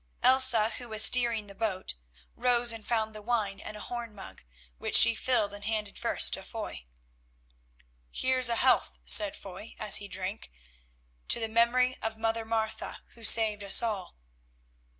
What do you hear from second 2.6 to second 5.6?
and found the wine and a horn mug, which she filled